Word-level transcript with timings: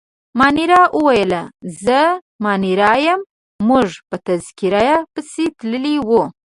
مانیرا 0.39 0.81
وویل: 0.99 1.33
زه 1.83 1.99
مانیرا 2.43 2.93
یم، 3.05 3.21
موږ 3.67 3.87
په 4.09 4.15
تذکیره 4.27 4.87
پسې 5.13 5.45
تللي 5.59 5.95
وو. 6.07 6.23